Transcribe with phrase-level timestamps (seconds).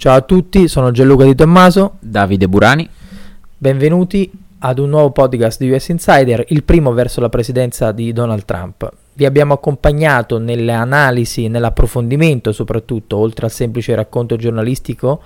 [0.00, 2.88] Ciao a tutti, sono Gianluca Di Tommaso, Davide Burani.
[3.58, 8.46] Benvenuti ad un nuovo podcast di US Insider, il primo verso la presidenza di Donald
[8.46, 8.90] Trump.
[9.12, 15.20] Vi abbiamo accompagnato nelle analisi, nell'approfondimento soprattutto, oltre al semplice racconto giornalistico,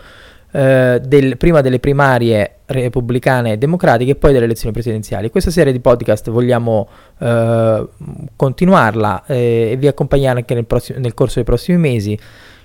[0.51, 5.31] eh, del, prima delle primarie repubblicane e democratiche e poi delle elezioni presidenziali.
[5.31, 6.89] Questa serie di podcast vogliamo
[7.19, 7.89] eh,
[8.35, 12.19] continuarla eh, e vi accompagnare anche nel, prossimo, nel corso dei prossimi mesi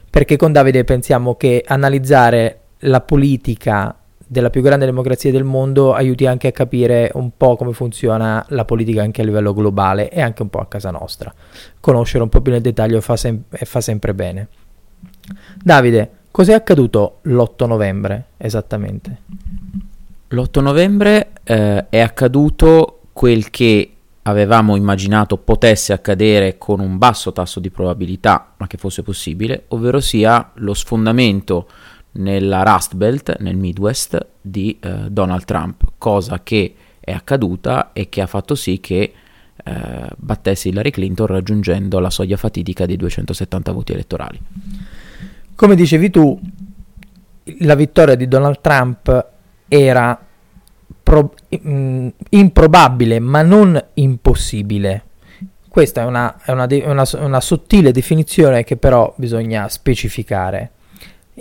[0.10, 3.96] perché con Davide pensiamo che analizzare la politica
[4.32, 8.64] della più grande democrazia del mondo aiuti anche a capire un po' come funziona la
[8.64, 11.34] politica anche a livello globale e anche un po' a casa nostra.
[11.80, 14.48] Conoscere un po' più nel dettaglio fa, sem- fa sempre bene.
[15.62, 19.18] Davide, cos'è accaduto l'8 novembre esattamente?
[20.28, 23.94] L'8 novembre eh, è accaduto quel che
[24.30, 30.00] avevamo immaginato potesse accadere con un basso tasso di probabilità, ma che fosse possibile, ovvero
[30.00, 31.68] sia lo sfondamento
[32.14, 38.22] nella Rust Belt, nel Midwest, di eh, Donald Trump, cosa che è accaduta e che
[38.22, 39.14] ha fatto sì che
[39.64, 44.40] eh, battesse Hillary Clinton raggiungendo la soglia fatidica dei 270 voti elettorali.
[45.56, 46.40] Come dicevi tu,
[47.60, 49.28] la vittoria di Donald Trump
[49.68, 50.28] era
[51.10, 51.34] pro-
[51.68, 55.04] mm, improbabile, ma non impossibile.
[55.68, 60.72] Questa è, una, è una, de- una, una sottile definizione che però bisogna specificare.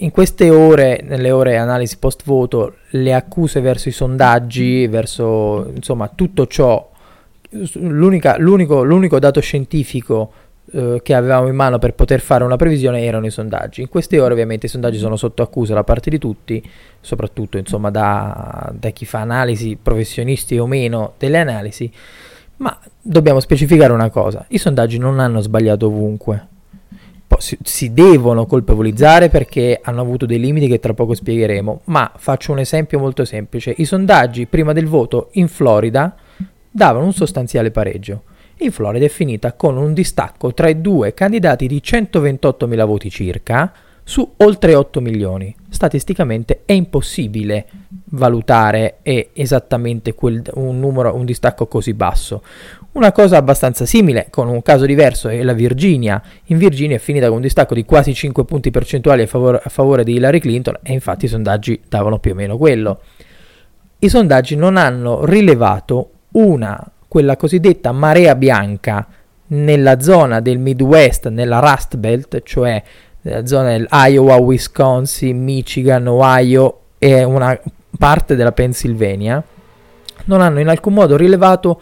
[0.00, 6.08] In queste ore, nelle ore analisi post voto, le accuse verso i sondaggi, verso insomma
[6.14, 6.90] tutto ciò,
[7.50, 10.32] l'unico, l'unico dato scientifico
[10.70, 13.80] eh, che avevamo in mano per poter fare una previsione erano i sondaggi.
[13.80, 16.62] In queste ore ovviamente i sondaggi sono sotto accusa da parte di tutti,
[17.00, 21.90] soprattutto insomma da, da chi fa analisi, professionisti o meno delle analisi,
[22.56, 26.46] ma dobbiamo specificare una cosa, i sondaggi non hanno sbagliato ovunque.
[27.38, 32.52] Si, si, devono colpevolizzare perché hanno avuto dei limiti che tra poco spiegheremo, ma faccio
[32.52, 33.72] un esempio molto semplice.
[33.76, 36.16] I sondaggi prima del voto in Florida
[36.70, 38.22] davano un sostanziale pareggio
[38.60, 43.72] in Florida è finita con un distacco tra i due candidati di 128.000 voti circa
[44.02, 45.54] su oltre 8 milioni.
[45.68, 47.66] Statisticamente è impossibile
[48.06, 52.42] valutare esattamente quel, un numero, un distacco così basso.
[52.92, 56.22] Una cosa abbastanza simile, con un caso diverso, è la Virginia.
[56.46, 59.68] In Virginia è finita con un distacco di quasi 5 punti percentuali a favore, a
[59.68, 63.02] favore di Hillary Clinton e infatti i sondaggi davano più o meno quello.
[63.98, 69.06] I sondaggi non hanno rilevato una quella cosiddetta marea bianca
[69.48, 72.82] nella zona del Midwest, nella Rust Belt, cioè
[73.22, 77.58] nella zona dell'Iowa, Wisconsin, Michigan, Ohio e una
[77.96, 79.42] parte della Pennsylvania,
[80.26, 81.80] non hanno in alcun modo rilevato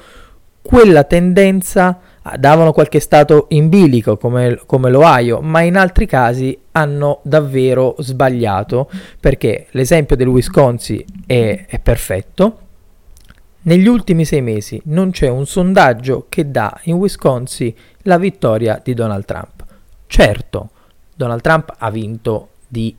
[0.62, 6.56] quella tendenza, ah, davano qualche stato in bilico come, come l'Ohio, ma in altri casi
[6.72, 12.58] hanno davvero sbagliato perché l'esempio del Wisconsin è, è perfetto,
[13.66, 17.72] negli ultimi sei mesi non c'è un sondaggio che dà in Wisconsin
[18.02, 19.64] la vittoria di Donald Trump.
[20.06, 20.70] Certo,
[21.14, 22.94] Donald Trump ha vinto di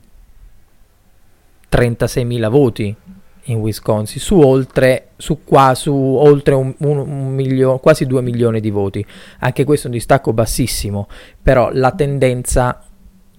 [1.70, 2.96] 36.000 voti
[3.44, 8.60] in Wisconsin su oltre, su qua, su oltre un, un, un milione, quasi 2 milioni
[8.60, 9.04] di voti.
[9.38, 11.08] Anche questo è un distacco bassissimo,
[11.40, 12.82] però la tendenza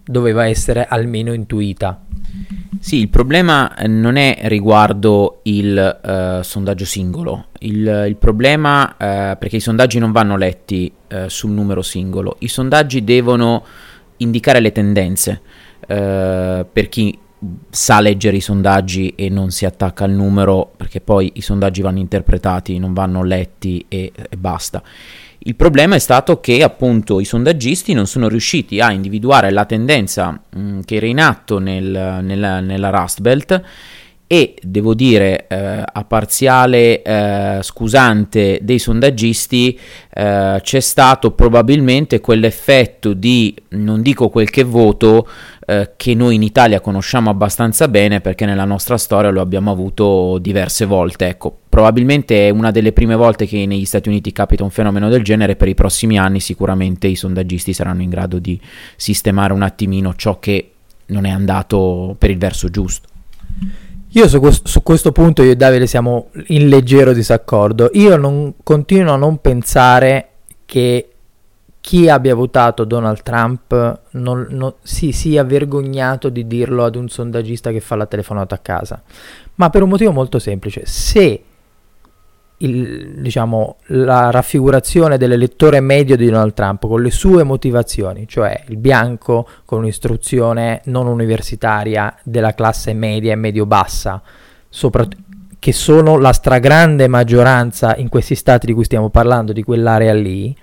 [0.09, 2.03] doveva essere almeno intuita.
[2.79, 8.95] Sì, il problema eh, non è riguardo il uh, sondaggio singolo, il, il problema, uh,
[9.37, 13.63] perché i sondaggi non vanno letti uh, sul numero singolo, i sondaggi devono
[14.17, 15.41] indicare le tendenze,
[15.89, 17.17] per chi
[17.69, 21.99] sa leggere i sondaggi e non si attacca al numero, perché poi i sondaggi vanno
[21.99, 24.83] interpretati, non vanno letti e, e basta.
[25.41, 30.31] Il problema è stato che appunto i sondaggisti non sono riusciti a individuare la tendenza
[30.31, 33.61] mh, mm, che era in atto nel, nella, nella Rust Belt
[34.31, 39.79] e devo dire eh, a parziale eh, scusante dei sondaggisti
[40.13, 45.27] eh, c'è stato probabilmente quell'effetto di non dico quel che voto
[45.65, 50.37] eh, che noi in Italia conosciamo abbastanza bene perché nella nostra storia lo abbiamo avuto
[50.37, 54.71] diverse volte ecco probabilmente è una delle prime volte che negli Stati Uniti capita un
[54.71, 58.59] fenomeno del genere per i prossimi anni sicuramente i sondaggisti saranno in grado di
[58.95, 60.71] sistemare un attimino ciò che
[61.07, 63.07] non è andato per il verso giusto
[64.11, 67.91] io su, questo, su questo punto io e Davide siamo in leggero disaccordo.
[67.93, 70.29] Io non, continuo a non pensare
[70.65, 71.09] che
[71.79, 77.71] chi abbia votato Donald Trump non, non, si sia vergognato di dirlo ad un sondaggista
[77.71, 79.01] che fa la telefonata a casa.
[79.55, 80.81] Ma per un motivo molto semplice.
[80.85, 81.43] Se
[82.61, 88.77] il, diciamo, la raffigurazione dell'elettore medio di Donald Trump con le sue motivazioni, cioè il
[88.77, 94.21] bianco con un'istruzione non universitaria della classe media e medio-bassa,
[94.67, 95.27] soprattutto
[95.59, 100.55] che sono la stragrande maggioranza in questi stati di cui stiamo parlando, di quell'area lì,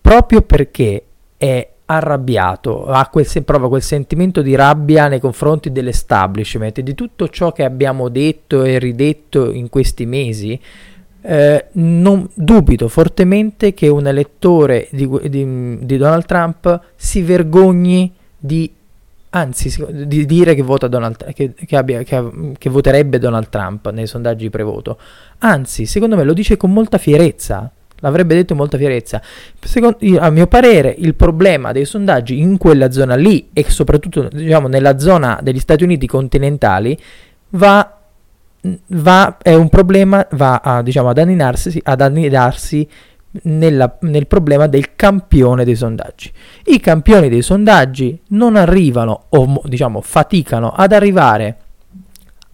[0.00, 1.04] proprio perché
[1.36, 6.80] è arrabbiato, ha quel, prova quel sentimento di rabbia nei confronti dell'establishment.
[6.80, 10.58] Di tutto ciò che abbiamo detto e ridetto in questi mesi,
[11.24, 18.72] eh, non dubito fortemente che un elettore di, di, di Donald Trump si vergogni di
[19.34, 19.72] anzi
[20.06, 24.98] di dire che, vota Donald, che, che, abbia, che, voterebbe Donald Trump nei sondaggi prevoto,
[25.38, 27.70] anzi secondo me lo dice con molta fierezza,
[28.02, 29.22] l'avrebbe detto molta fierezza.
[29.60, 34.68] Secondo, a mio parere il problema dei sondaggi in quella zona lì e soprattutto diciamo,
[34.68, 36.98] nella zona degli Stati Uniti continentali
[37.50, 37.98] va,
[38.88, 42.88] va è un problema, va a, diciamo, ad annidarsi, ad annidarsi
[43.42, 46.30] nella, nel problema del campione dei sondaggi.
[46.66, 51.56] I campioni dei sondaggi non arrivano o diciamo faticano ad arrivare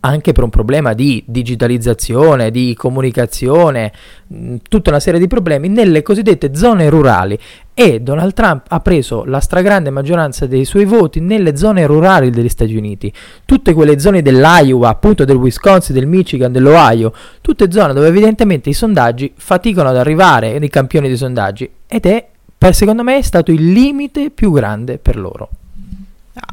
[0.01, 3.93] anche per un problema di digitalizzazione, di comunicazione,
[4.27, 7.39] mh, tutta una serie di problemi nelle cosiddette zone rurali.
[7.75, 12.49] E Donald Trump ha preso la stragrande maggioranza dei suoi voti nelle zone rurali degli
[12.49, 13.13] Stati Uniti,
[13.45, 18.75] tutte quelle zone dell'Iowa, appunto del Wisconsin, del Michigan, dell'Ohio, tutte zone dove evidentemente i
[18.75, 23.73] sondaggi faticano ad arrivare, i campioni dei sondaggi, ed è, per, secondo me, stato il
[23.73, 25.49] limite più grande per loro.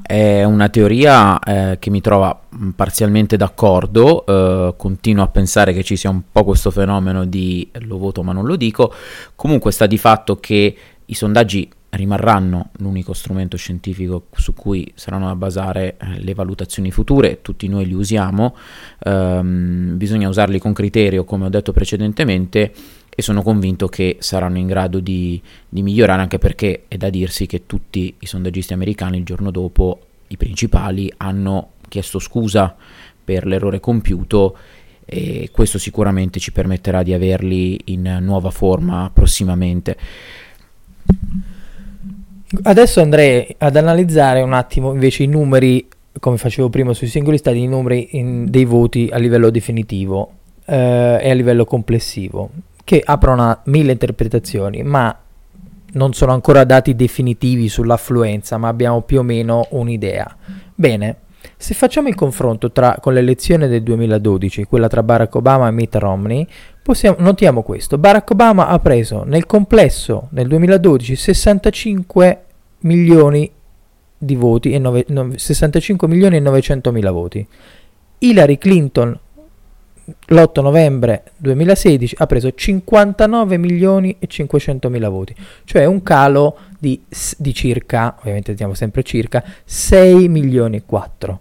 [0.01, 2.39] È una teoria eh, che mi trova
[2.75, 7.97] parzialmente d'accordo, eh, continuo a pensare che ci sia un po' questo fenomeno di lo
[7.97, 8.93] voto ma non lo dico,
[9.35, 15.35] comunque sta di fatto che i sondaggi rimarranno l'unico strumento scientifico su cui saranno a
[15.35, 18.55] basare eh, le valutazioni future, tutti noi li usiamo,
[18.99, 22.73] ehm, bisogna usarli con criterio come ho detto precedentemente
[23.15, 27.45] e sono convinto che saranno in grado di, di, migliorare anche perché è da dirsi
[27.45, 32.75] che tutti i sondaggisti americani il giorno dopo, i principali, hanno chiesto scusa
[33.23, 34.57] per l'errore compiuto
[35.05, 39.97] e questo sicuramente ci permetterà di averli in nuova forma prossimamente.
[42.63, 45.87] Adesso andrei ad analizzare un attimo invece i numeri,
[46.19, 50.31] come facevo prima sui singoli stati, i numeri in, dei voti a livello definitivo
[50.65, 55.13] eh, e a livello complessivo che aprono mille interpretazioni, ma
[55.93, 60.33] non sono ancora dati definitivi sull'affluenza, ma abbiamo più o meno un'idea.
[60.73, 61.17] Bene,
[61.57, 65.95] se facciamo il confronto tra, con l'elezione del 2012, quella tra Barack Obama e Mitt
[65.95, 66.47] Romney,
[66.81, 67.97] possiamo, notiamo questo.
[67.97, 72.43] Barack Obama ha preso nel complesso nel 2012 65
[72.81, 73.51] milioni
[74.17, 77.47] di voti e nove, no, 65 milioni e 900 mila voti.
[78.19, 79.17] Hillary Clinton
[80.27, 87.01] l'8 novembre 2016 ha preso 59 milioni e 500 mila voti, cioè un calo di,
[87.37, 91.39] di circa, ovviamente diciamo sempre circa, 6 milioni e 4.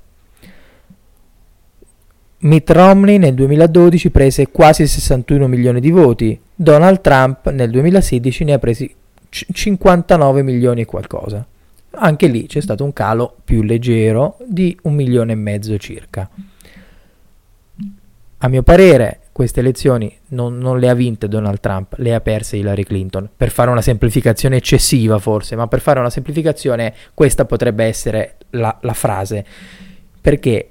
[2.39, 8.53] Mitt Romney nel 2012 prese quasi 61 milioni di voti, Donald Trump nel 2016 ne
[8.53, 8.95] ha presi
[9.31, 11.47] 59 milioni e qualcosa.
[11.97, 16.29] Anche lì c'è stato un calo più leggero di un milione e mezzo circa.
[18.45, 22.59] A mio parere queste elezioni non, non, le ha vinte Donald Trump, le ha perse
[22.59, 23.31] Hillary Clinton.
[23.35, 28.77] Per fare una semplificazione eccessiva forse, ma per fare una semplificazione questa potrebbe essere la,
[28.83, 29.47] la frase.
[30.21, 30.69] Perché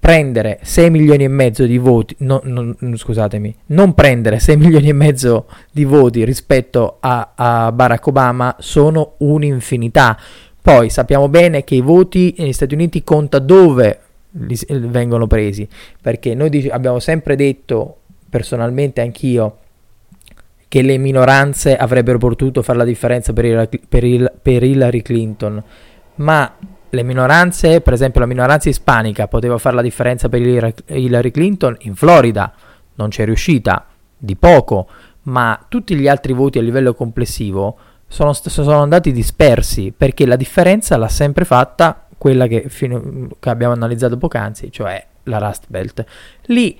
[0.00, 4.92] prendere 6 milioni e mezzo di voti, no, no, scusatemi, non prendere 6 milioni e
[4.92, 10.18] mezzo di voti rispetto a, a Barack Obama sono un'infinità.
[10.60, 14.00] Poi sappiamo bene che i voti negli Stati Uniti conta dove
[14.32, 15.68] li, vengono presi,
[16.00, 17.98] perché noi dic- abbiamo sempre detto,
[18.28, 19.58] personalmente anch'io,
[20.68, 25.62] che le minoranze avrebbero potuto fare la differenza per, il, per, il, per Hillary Clinton,
[26.16, 26.54] ma
[26.88, 30.40] le minoranze, per esempio la minoranza ispanica, poteva fare la differenza per
[30.86, 32.52] Hillary Clinton in Florida,
[32.94, 33.86] non c'è riuscita,
[34.16, 34.88] di poco,
[35.24, 40.96] ma tutti gli altri voti a livello complessivo sono, sono andati dispersi perché la differenza
[40.96, 46.04] l'ha sempre fatta quella che, fino, che abbiamo analizzato poc'anzi, cioè la Rust Belt.
[46.42, 46.78] Lì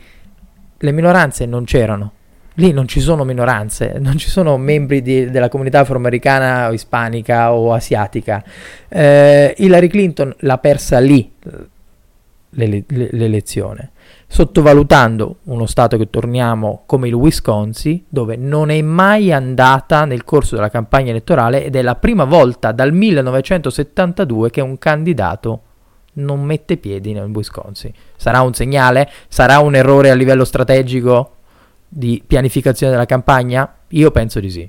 [0.79, 2.13] le minoranze non c'erano,
[2.55, 7.53] lì non ci sono minoranze, non ci sono membri di, della comunità afroamericana o ispanica
[7.53, 8.41] o asiatica.
[8.87, 11.33] Eh, Hillary Clinton l'ha persa lì
[12.55, 13.93] l'elezione
[14.33, 20.55] sottovalutando uno stato che torniamo come il Wisconsin, dove non è mai andata nel corso
[20.55, 25.61] della campagna elettorale ed è la prima volta dal 1972 che un candidato
[26.15, 27.93] non mette piedi nel Wisconsin.
[28.17, 29.11] Sarà un segnale?
[29.29, 31.37] Sarà un errore a livello strategico
[31.87, 33.71] di pianificazione della campagna?
[33.89, 34.67] Io penso di sì.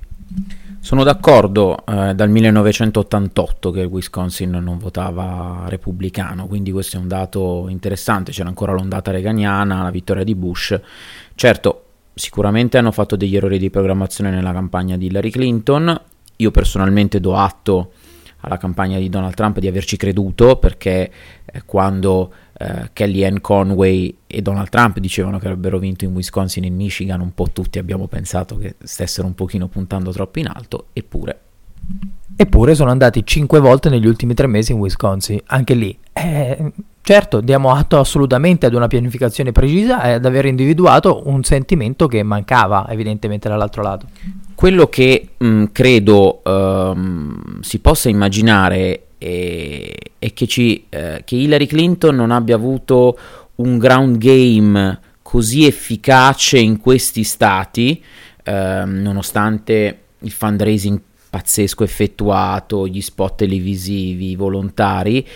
[0.84, 7.08] Sono d'accordo eh, dal 1988 che il Wisconsin non votava repubblicano, quindi questo è un
[7.08, 10.78] dato interessante, c'era ancora l'ondata reganiana, la vittoria di Bush.
[11.34, 15.98] Certo, sicuramente hanno fatto degli errori di programmazione nella campagna di Hillary Clinton,
[16.36, 17.92] io personalmente do atto
[18.44, 21.10] alla campagna di Donald Trump di averci creduto perché
[21.44, 26.66] eh, quando eh, Kellyanne Conway e Donald Trump dicevano che avrebbero vinto in Wisconsin e
[26.66, 30.86] in Michigan, un po' tutti abbiamo pensato che stessero un pochino puntando troppo in alto,
[30.92, 31.40] eppure.
[32.36, 35.96] Eppure sono andati cinque volte negli ultimi tre mesi in Wisconsin, anche lì.
[36.12, 42.06] Eh, certo, diamo atto assolutamente ad una pianificazione precisa e ad aver individuato un sentimento
[42.08, 44.06] che mancava evidentemente dall'altro lato.
[44.54, 51.66] Quello che mh, credo um, si possa immaginare e, e che, ci, eh, che Hillary
[51.66, 53.18] Clinton non abbia avuto
[53.56, 58.02] un ground game così efficace in questi stati,
[58.44, 65.26] eh, nonostante il fundraising pazzesco effettuato, gli spot televisivi, i volontari,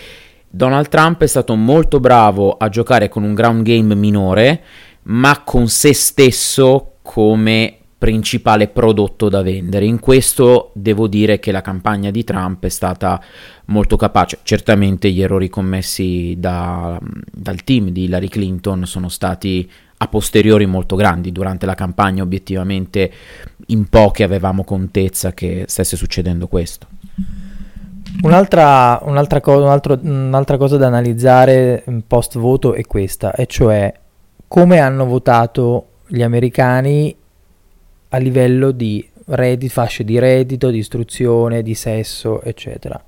[0.47, 4.63] Donald Trump è stato molto bravo a giocare con un ground game minore,
[5.03, 9.85] ma con se stesso come principale prodotto da vendere.
[9.85, 13.21] In questo devo dire che la campagna di Trump è stata
[13.65, 14.39] molto capace.
[14.43, 16.97] Certamente gli errori commessi da,
[17.29, 21.33] dal team di Hillary Clinton sono stati a posteriori molto grandi.
[21.33, 23.11] Durante la campagna obiettivamente
[23.67, 26.87] in pochi avevamo contezza che stesse succedendo questo.
[28.21, 33.93] Un'altra, un'altra, co- altro, un'altra cosa da analizzare post voto è questa, e cioè
[34.47, 37.15] come hanno votato gli americani
[38.09, 43.01] a livello di reddito, fasce di reddito, di istruzione, di sesso, eccetera.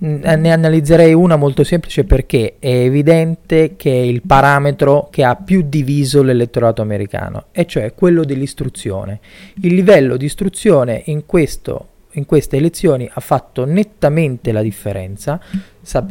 [0.00, 5.34] Eh, ne analizzerei una molto semplice perché è evidente che è il parametro che ha
[5.34, 9.18] più diviso l'elettorato americano, e cioè quello dell'istruzione.
[9.62, 15.40] Il livello di istruzione in, questo, in queste elezioni ha fatto nettamente la differenza.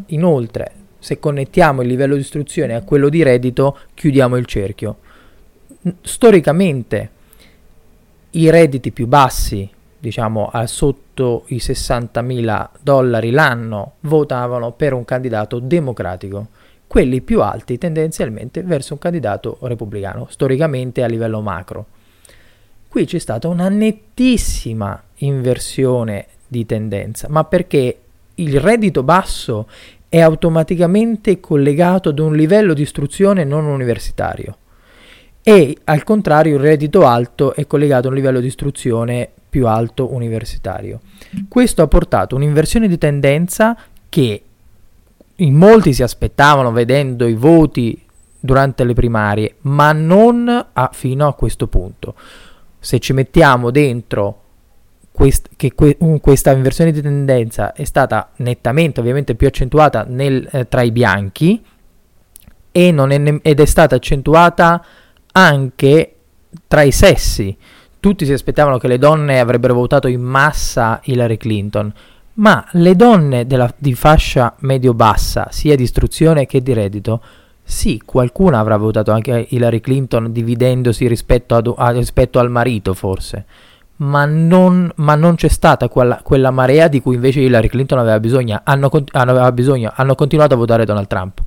[0.08, 4.98] Inoltre, se connettiamo il livello di istruzione a quello di reddito, chiudiamo il cerchio.
[6.02, 7.12] Storicamente,
[8.38, 9.68] i redditi più bassi,
[10.00, 16.48] diciamo sotto i 60.000 dollari l'anno, votavano per un candidato democratico,
[16.86, 21.86] quelli più alti tendenzialmente verso un candidato repubblicano, storicamente a livello macro.
[22.88, 28.00] Qui c'è stata una nettissima inversione di tendenza, ma perché
[28.36, 29.68] il reddito basso
[30.08, 34.58] è automaticamente collegato ad un livello di istruzione non universitario
[35.48, 40.14] e al contrario il reddito alto è collegato a un livello di istruzione più alto
[40.14, 41.00] universitario.
[41.48, 43.78] Questo ha portato un'inversione di tendenza
[44.10, 44.42] che
[45.34, 47.98] in molti si aspettavano vedendo i voti
[48.38, 52.16] durante le primarie, ma non a, fino a questo punto.
[52.78, 54.42] Se ci mettiamo dentro
[55.14, 60.46] quest, che que, um, questa inversione di tendenza è stata nettamente ovviamente più accentuata nel,
[60.52, 61.64] eh, tra i bianchi
[62.70, 64.84] e è ne- ed è stata accentuata
[65.38, 66.16] anche
[66.68, 67.56] tra i sessi.
[68.00, 71.94] Tutti si aspettavano che le donne avrebbero votato in massa Hillary Clinton,
[72.34, 77.22] ma le donne della, di fascia medio-bassa, sia di istruzione che di reddito,
[77.64, 83.46] sì, qualcuna avrà votato anche Hillary Clinton dividendosi rispetto, ad, a, rispetto al marito, forse,
[83.98, 88.20] ma non, ma non c'è stata quella, quella, marea di cui invece Hillary Clinton aveva
[88.20, 88.62] bisogno.
[88.64, 89.92] Hanno, aveva bisogno.
[89.94, 91.42] hanno continuato a votare Donald Trump.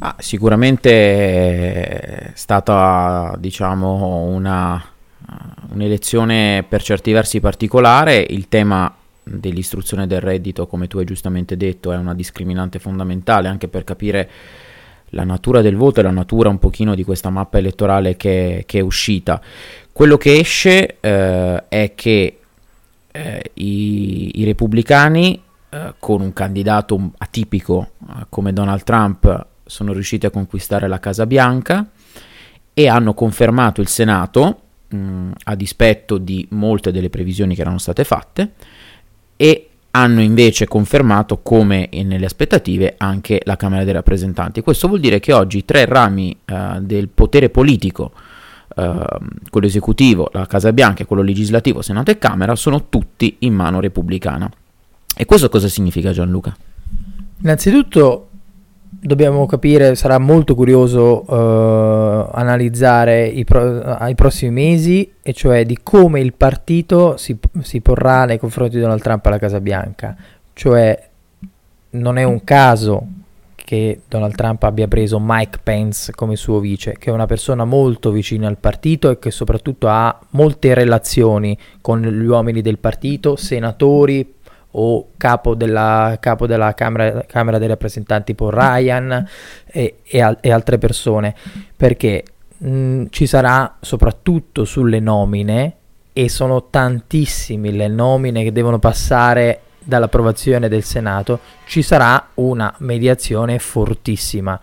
[0.00, 4.80] Ah, sicuramente è stata, diciamo, una,
[5.70, 8.24] un'elezione per certi versi particolare.
[8.28, 13.66] Il tema dell'istruzione del reddito, come tu hai giustamente detto, è una discriminante fondamentale anche
[13.66, 14.30] per capire
[15.10, 18.78] la natura del voto e la natura un pochino di questa mappa elettorale che, che
[18.78, 19.40] è uscita.
[19.90, 22.38] Quello che esce eh, è che
[23.10, 30.26] eh, i, i, repubblicani, eh, con un candidato atipico eh, come Donald Trump, sono riusciti
[30.26, 31.88] a conquistare la Casa Bianca
[32.74, 38.02] e hanno confermato il Senato mh, a dispetto di molte delle previsioni che erano state
[38.04, 38.52] fatte
[39.36, 44.62] e hanno invece confermato come nelle aspettative anche la Camera dei rappresentanti.
[44.62, 48.12] Questo vuol dire che oggi i tre rami uh, del potere politico,
[48.76, 49.02] uh,
[49.50, 53.80] quello esecutivo, la Casa Bianca e quello legislativo, Senato e Camera, sono tutti in mano
[53.80, 54.50] repubblicana.
[55.16, 56.56] E questo cosa significa Gianluca?
[57.40, 58.28] Innanzitutto
[59.00, 65.78] dobbiamo capire, sarà molto curioso uh, analizzare i, pro- ai prossimi mesi, e cioè di
[65.82, 70.16] come il partito si, si, porrà nei confronti di Donald Trump alla Casa Bianca.
[70.52, 71.08] Cioè,
[71.90, 73.06] non è un caso
[73.68, 78.10] che Donald Trump abbia preso Mike Pence come suo vice, che è una persona molto
[78.10, 84.36] vicina al partito e che soprattutto ha molte relazioni con gli uomini del partito, senatori
[84.72, 89.26] o capo della, capo della Camera, Camera, dei rappresentanti Paul Ryan
[89.66, 91.34] e, e, al, e altre persone,
[91.76, 92.24] perché
[92.58, 95.74] mh, ci sarà soprattutto sulle nomine
[96.12, 103.58] e sono tantissime le nomine che devono passare dall'approvazione del Senato, ci sarà una mediazione
[103.58, 104.60] fortissima.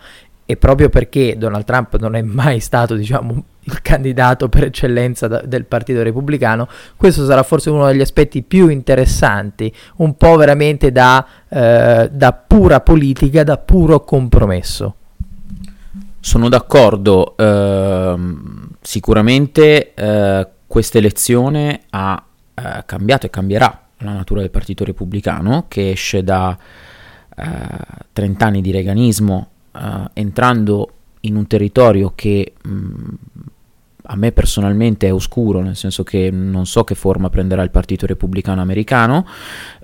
[0.48, 5.42] E proprio perché Donald Trump non è mai stato, diciamo, il candidato per eccellenza da,
[5.42, 11.26] del Partito Repubblicano, questo sarà forse uno degli aspetti più interessanti, un po' veramente da,
[11.50, 14.96] eh, da pura politica, da puro compromesso.
[16.20, 18.16] Sono d'accordo, eh,
[18.82, 22.24] sicuramente eh, questa elezione ha
[22.54, 28.46] eh, cambiato e cambierà la natura del Partito Repubblicano, che esce da uh, eh, 30
[28.46, 29.50] anni di reganismo,
[30.14, 30.90] entrando
[31.22, 33.10] in un territorio che mh, mm,
[34.08, 38.06] a me personalmente è oscuro, nel senso che non so che forma prenderà il Partito
[38.06, 39.26] Repubblicano Americano.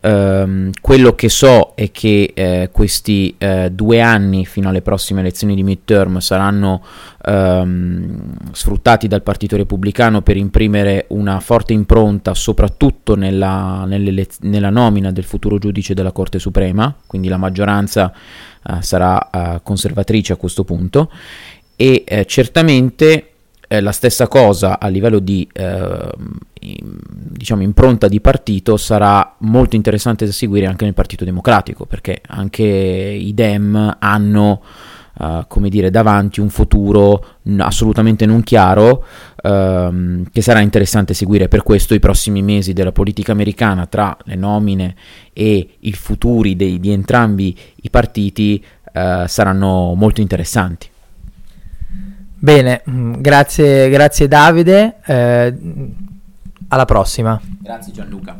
[0.02, 5.54] Um, quello che so è che eh, questi eh, due anni fino alle prossime elezioni
[5.54, 6.84] di midterm saranno
[7.26, 15.24] um, sfruttati dal Partito Repubblicano per imprimere una forte impronta soprattutto nella, nella nomina del
[15.24, 18.12] futuro giudice della Corte Suprema, quindi la maggioranza
[18.64, 21.12] uh, sarà uh, conservatrice a questo punto
[21.76, 22.24] e uh,
[23.72, 25.48] certamente la stessa cosa a livello di
[26.60, 32.64] diciamo impronta di partito sarà molto interessante da seguire anche nel Partito Democratico perché anche
[32.64, 34.62] i Dem hanno
[35.18, 39.06] uh, come dire, davanti un futuro assolutamente non chiaro
[39.42, 44.36] uh, che sarà interessante seguire per questo i prossimi mesi della politica americana tra le
[44.36, 44.96] nomine
[45.34, 48.64] e i futuri dei, di entrambi i partiti
[48.94, 50.91] uh, saranno molto interessanti.
[52.44, 55.56] Bene, mm, grazie, grazie Davide, eh,
[56.70, 57.40] alla prossima.
[57.62, 58.36] Grazie Gianluca.